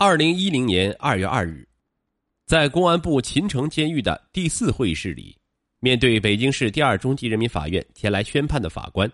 [0.00, 1.68] 二零一零年二月二日，
[2.46, 5.36] 在公安部秦城监狱的第四会议室里，
[5.80, 9.10] 面对北京市第二中级人民法院前来宣判的法官，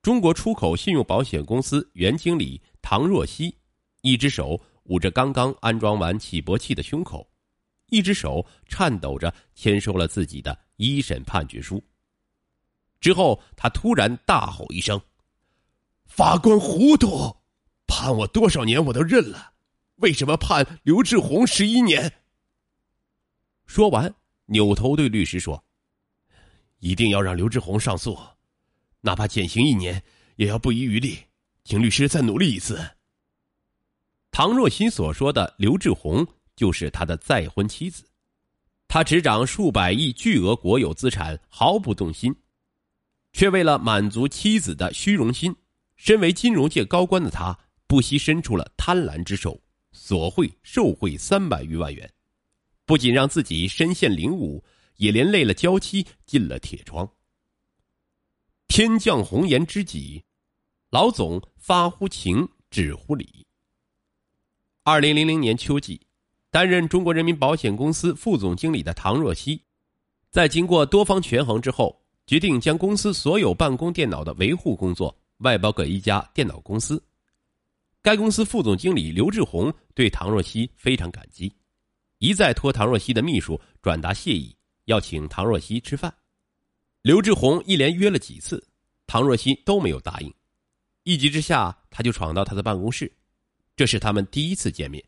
[0.00, 3.54] 中国出口信用保险公司原经理唐若曦，
[4.00, 7.30] 一只手捂着刚刚安装完起搏器的胸口，
[7.90, 11.84] 一只手颤抖着签收了自己的一审判决书。
[12.98, 14.98] 之后，他突然大吼一声
[16.08, 17.36] ：“法官糊涂，
[17.86, 19.52] 判我多少年我都认了。”
[19.98, 22.12] 为什么判刘志宏十一年？
[23.66, 24.14] 说完，
[24.46, 25.64] 扭头对律师说
[26.78, 28.16] ：“一定要让刘志宏上诉，
[29.00, 30.00] 哪怕减刑一年，
[30.36, 31.18] 也要不遗余力，
[31.64, 32.80] 请律师再努力一次。”
[34.30, 38.04] 唐若曦所说的刘志宏就是他的再婚妻子，
[38.86, 42.32] 他执掌数百亿巨额国有资产，毫不动心，
[43.32, 45.56] 却为了满足妻子的虚荣心，
[45.96, 47.58] 身为金融界高官的他，
[47.88, 49.60] 不惜伸出了贪婪之手。
[50.00, 52.08] 索贿受贿三百余万元，
[52.86, 54.62] 不仅让自己身陷囹圄，
[54.96, 57.06] 也连累了娇妻进了铁窗。
[58.68, 60.22] 天降红颜知己，
[60.90, 63.44] 老总发乎情，止乎礼。
[64.84, 66.00] 二零零零年秋季，
[66.48, 69.60] 担任中国人民保险公司副总经理的唐若曦，
[70.30, 77.02] 在经过多方权衡之后，决定将公司所有办公电脑的维护工作外包给一家电脑公司。
[78.08, 81.54] 该公司副总经理刘志宏对唐若曦非常感激，
[82.20, 84.56] 一再托唐若曦的秘书转达谢意，
[84.86, 86.10] 要请唐若曦吃饭。
[87.02, 88.66] 刘志宏一连约了几次，
[89.06, 90.34] 唐若曦都没有答应。
[91.02, 93.14] 一急之下，他就闯到他的办公室，
[93.76, 95.04] 这是他们第一次见面。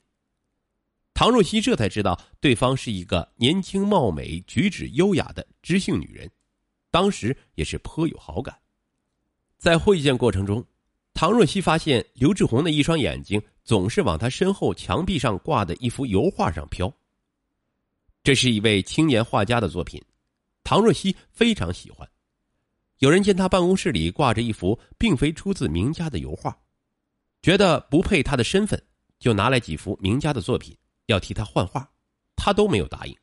[1.15, 6.31] 唐若曦这才知道对方是一个年轻貌美、举止优雅的知性女人，
[6.91, 8.55] 当时也是颇有好感。
[9.57, 10.63] 在会见过程中。
[11.13, 16.93] 唐若曦发现刘志宏的一双眼睛总是往他身后墙壁上挂的一幅油画上飘。
[18.23, 20.03] 这是一位青年画家的作品，
[20.63, 22.09] 唐若曦非常喜欢。
[22.99, 26.57] 有人见他办公室里挂着一幅并非出自名家的油画，
[27.43, 28.83] 觉得不配他的身份，
[29.19, 31.91] 就拿来几幅名家的作品要替他换画，
[32.37, 33.17] 他都没有答应。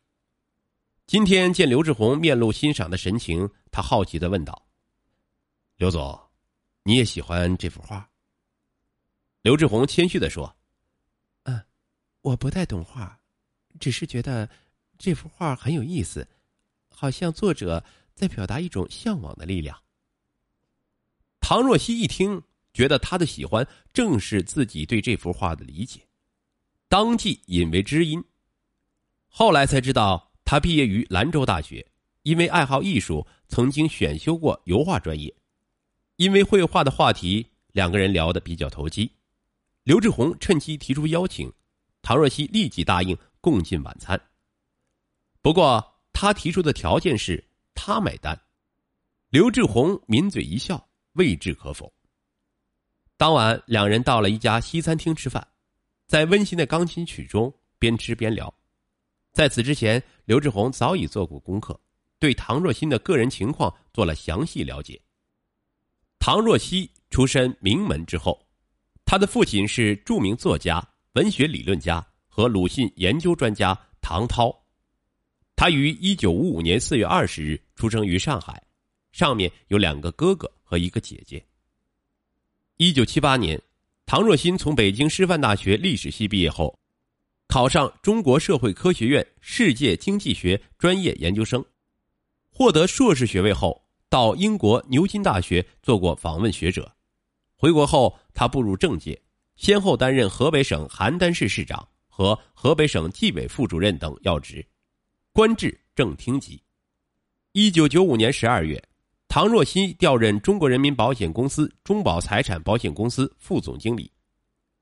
[1.06, 4.68] 今天见刘志宏面露欣赏的神情，他好奇的问道
[5.78, 6.20] ：“刘总。”
[6.88, 8.10] 你也喜欢这幅画？
[9.42, 10.56] 刘志宏谦虚的说
[11.44, 11.62] ：“嗯，
[12.22, 13.20] 我不太懂画，
[13.78, 14.50] 只是觉得
[14.98, 16.26] 这幅画很有意思，
[16.88, 17.84] 好像作者
[18.16, 19.78] 在表达一种向往的力量。”
[21.42, 26.00] 唐若曦一听，觉得他的喜欢正是自己对这幅画的理解，
[26.88, 28.24] 当即引为知音。
[29.28, 31.86] 后来才知道，他毕业于兰州大学，
[32.22, 35.37] 因为爱好艺术，曾经选修过油画专业。
[36.18, 39.10] 因为绘画的话题，两个人聊得比较投机。
[39.84, 41.52] 刘志宏趁机提出邀请，
[42.02, 44.20] 唐若曦立即答应共进晚餐。
[45.44, 47.44] 不过他提出的条件是
[47.76, 48.40] 他买单。
[49.30, 51.94] 刘志宏抿嘴一笑，未置可否。
[53.16, 55.48] 当晚，两人到了一家西餐厅吃饭，
[56.08, 58.52] 在温馨的钢琴曲中边吃边聊。
[59.34, 61.80] 在此之前，刘志宏早已做过功课，
[62.18, 65.00] 对唐若曦的个人情况做了详细了解。
[66.20, 68.46] 唐若曦出身名门之后，
[69.06, 74.54] 他的父亲是著名作家、文学理论家和鲁迅研究专家唐涛。
[75.56, 78.62] 他于一九五五年四月二十日出生于上海，
[79.12, 81.44] 上面有两个哥哥和一个姐姐。
[82.76, 83.60] 一九七八年，
[84.06, 86.78] 唐若曦从北京师范大学历史系毕业后，
[87.48, 91.66] 考上中国社会科学院世界经济学专业研究生，
[92.50, 93.87] 获得硕士学位后。
[94.10, 96.96] 到英国牛津大学做过访问学者，
[97.56, 99.22] 回国后他步入政界，
[99.58, 104.66] 先后担任河北省邯郸市市长和河北省纪委副主任等要职，
[105.34, 106.64] 官至正厅级。
[107.52, 108.82] 一九九五年十二月，
[109.28, 114.10] 唐若曦调任中国人民保险公司中保财产保险公司副总经理，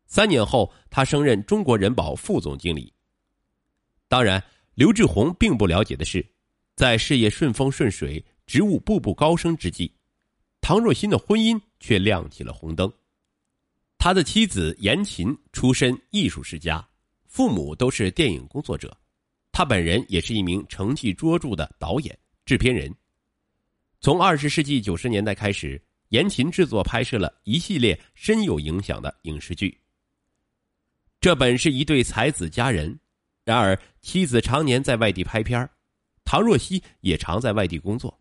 [0.05, 2.93] 三年后他升任中国人保副总经理。
[4.07, 4.43] 当然，
[4.75, 6.23] 刘志宏并不了解的是，
[6.75, 8.23] 在事业顺风顺水。
[8.45, 9.91] 职务步步高升之际，
[10.61, 12.91] 唐若曦的婚姻却亮起了红灯。
[13.97, 16.87] 他的妻子严琴出身艺术世家，
[17.27, 18.95] 父母都是电影工作者，
[19.51, 22.93] 他本人也是一名成绩卓著的导演、制片人。
[23.99, 29.75] 从二十世纪九十年代开始，严琴制作拍摄了一系列深有影响的影视剧。
[31.19, 32.99] 这本是一对才子佳人，
[33.43, 35.67] 然而妻子常年在外地拍片
[36.23, 38.15] 唐若曦也常在外地工作。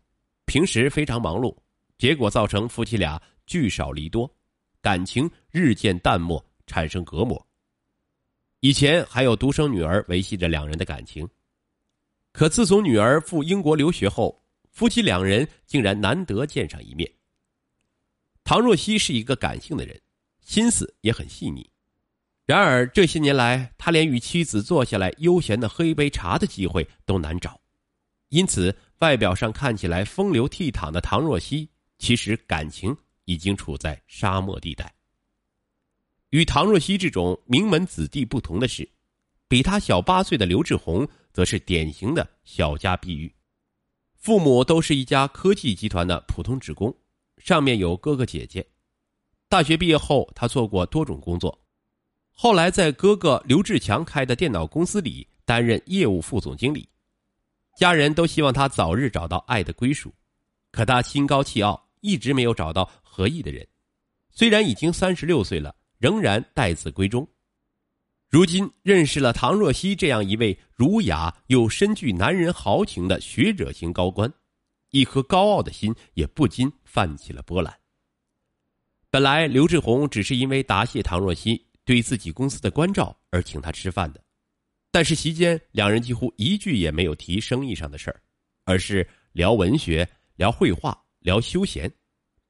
[0.45, 1.55] 平时非常忙碌，
[1.97, 4.29] 结果造成夫妻俩聚少离多，
[4.81, 7.45] 感情日渐淡漠，产生隔膜。
[8.61, 11.27] 以前还有独生女儿维系着两人的感情。
[12.31, 17.09] 可自从女儿赴英国留学后，夫妻两人竟然难得见上一面。
[18.43, 19.99] 唐若曦是一个感性的人，
[20.41, 21.69] 心思也很细腻。
[22.45, 27.59] 然而这些年来，他连与妻子坐下来悠闲的喝一杯茶的机会都难找，
[28.29, 32.95] 因此外表上看起来风流倜傥的唐若曦，其实感情
[33.25, 34.93] 已经处在沙漠地带。
[36.29, 38.89] 与唐若曦这种名门子弟不同的是，
[39.47, 41.07] 比他小八岁的刘志宏。
[41.35, 43.35] 则是典型的小家碧玉，
[44.13, 46.95] 父母都是一家科技集团的普通职工，
[47.39, 48.65] 上面有哥哥姐姐。
[49.49, 51.61] 大学毕业后，他做过多种工作，
[52.31, 56.87] 后来在哥哥刘志强开的电脑公司里担任业务副总经理。
[57.75, 60.13] 家人都希望他早日找到爱的归属，
[60.71, 63.67] 可他心高气傲，一直没有找到合意的人。
[64.31, 67.27] 虽然已经三十六岁了，仍然待字闺中。
[68.29, 74.31] 如今认识了唐若曦这样一位儒雅又深具男人豪情的学者型高官，
[74.91, 77.73] 一颗高傲的心也不禁泛起了波澜。
[79.09, 84.21] 本来刘志宏只是因为答谢唐若曦对自己公司的关照而请他吃饭的，
[84.95, 88.21] 但是席间两人几乎一句也没有提生意上的事儿，
[88.63, 90.07] 而是聊文学、
[90.37, 91.93] 聊绘画、聊休闲，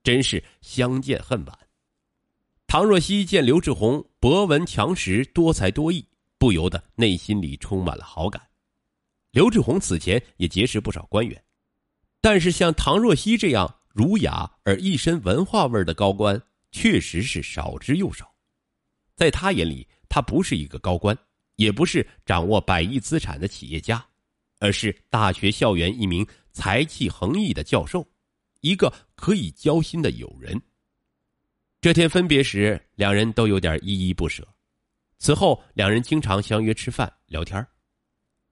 [0.03, 1.59] 真是相见恨晚。
[2.67, 6.07] 唐若曦见刘志宏博闻强识、多才多艺，
[6.37, 8.39] 不由得内心里充满了好感。
[9.31, 11.43] 刘志宏此前也结识不少官员，
[12.21, 16.39] 但是像唐若曦这样儒雅而一身文化味的高官，
[16.71, 18.31] 确实是少之又少。
[19.15, 21.17] 在他眼里，他不是一个高官，
[21.55, 24.05] 也不是掌握百亿资产的企业家，
[24.59, 28.07] 而是大学校园一名才气横溢的教授，
[28.61, 30.61] 一个可以交心的友人。
[31.81, 34.47] 这天分别时，两人都有点依依不舍。
[35.19, 37.65] 此后，两人经常相约吃饭聊天。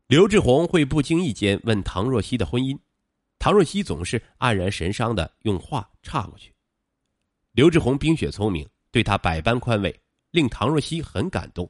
[0.07, 2.77] 刘志宏会不经意间问唐若曦的婚姻，
[3.39, 6.53] 唐若曦总是黯然神伤的用话岔过去。
[7.53, 9.99] 刘志宏冰雪聪明，对他百般宽慰，
[10.31, 11.69] 令唐若曦很感动，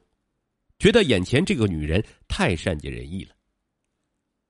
[0.78, 3.34] 觉得眼前这个女人太善解人意了。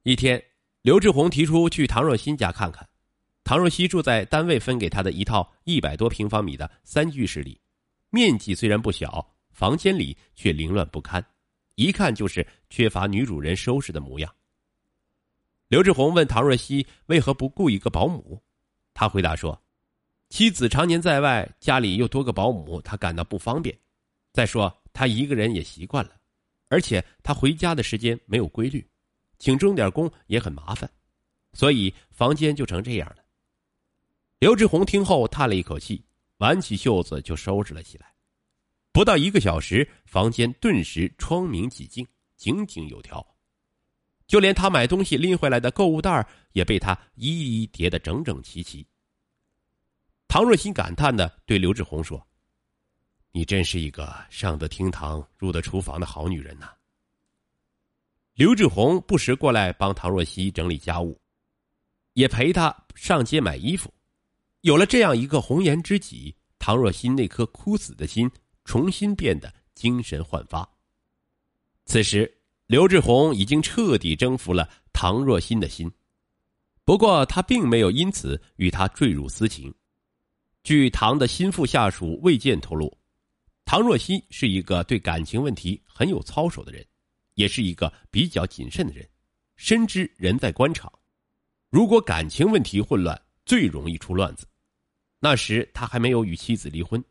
[0.02, 0.42] 一天，
[0.82, 2.88] 刘志宏提出去唐若曦家看看。
[3.42, 7.60] 唐若曦住在单位分给她的一套一百多平方米的三居室里，
[8.08, 11.24] 面积虽然不小，房间里却凌乱不堪，
[11.74, 14.34] 一看就是缺乏女主人收拾的模样。
[15.68, 18.42] 刘志宏问唐若曦为何不雇一个保姆，
[18.94, 19.62] 他回答说
[20.30, 23.78] ：“妻子常年在外，家里又多个保姆，他感到不方便。
[24.32, 26.12] 再说他一个人也习惯了，
[26.68, 28.88] 而且他回家的时间没有规律，
[29.38, 30.90] 请钟点工也很麻烦，
[31.52, 33.16] 所以房间就成这样了。”
[34.40, 36.02] 刘志宏听后叹了一口气，
[36.38, 38.14] 挽起袖子就收拾了起来。
[38.92, 42.06] 不到一个小时，房间顿时窗明几净，
[42.36, 43.26] 井井有条。
[44.26, 48.86] 就连他买东西拎回来的购物袋也被他一一叠得整整齐齐。
[50.28, 52.26] 唐若欣感叹的对刘志宏说
[53.36, 56.70] ：“你真是一个上得厅堂、入得厨房的好女人呐。”
[58.34, 61.20] 刘志宏不时过来帮唐若曦整理家务，
[62.12, 63.92] 也陪她上街买衣服。
[64.60, 68.30] 有了这样一个红颜知己，唐若曦那颗枯死的心
[68.64, 70.68] 重新变得精神焕发。
[71.86, 72.32] 此时，
[72.66, 75.90] 刘志宏已经彻底征服了唐若曦的心，
[76.84, 79.74] 不过他并没有因此与她坠入私情。
[80.62, 82.96] 据唐的心腹下属魏健透露，
[83.64, 86.84] 唐若曦是一个对感情问题很有操守的人，
[87.34, 89.08] 也是一个比较谨慎的人，
[89.56, 90.92] 深知人在官场，
[91.70, 94.46] 如果感情问题混乱，最容易出乱子。
[95.18, 97.02] 那时他还没有与妻子离婚，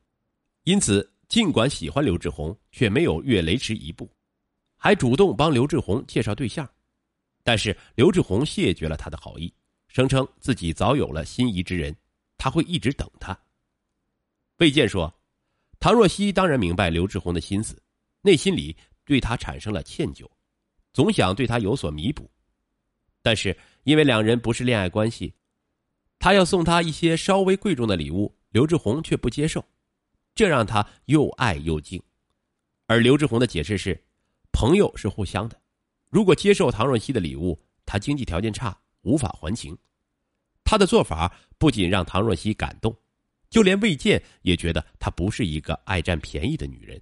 [0.63, 4.10] 因此尽管喜欢刘志宏，却没有越雷池一步，
[4.77, 6.69] 还主动帮刘志宏介绍对象。
[7.43, 9.51] 但是刘志宏谢绝了他的好意，
[9.88, 11.93] 声称自己早有了心仪之人，
[12.38, 13.38] 他会一直等他。
[14.57, 15.13] 魏健说
[15.84, 17.78] ：“唐若曦当然明白刘志宏的心思，
[18.22, 18.74] 内心里
[19.04, 20.25] 对他产生了歉疚，
[20.94, 22.32] 总想对他有所弥补，
[23.22, 25.34] 但是因为两人不是恋爱关系。”
[26.20, 29.62] 他要送他一些稍微贵重的礼物，刘志宏却不接受，
[30.34, 32.02] 这让他又爱又敬。
[32.88, 34.02] 而刘志宏的解释是，
[34.54, 35.62] 朋友是互相的，
[36.10, 39.78] 如果接受唐若曦的礼物，他经济条件差，无法还情。
[40.63, 42.96] 他的做法不仅让唐若曦感动，
[43.53, 47.00] 就连魏健也觉得她不是一个爱占便宜的女人。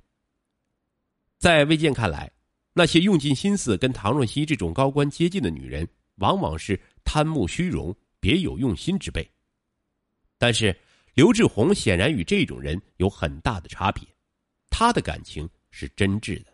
[1.39, 2.29] 在魏健看来，
[2.73, 7.95] 那些用尽心思跟唐若曦这种高官接近的女人，往往是贪慕虚荣。
[8.19, 9.27] 别有用心之辈，
[10.37, 10.79] 但是
[11.15, 14.07] 刘志宏显然与这种人有很大的差别，
[14.69, 16.50] 他的感情是真挚的。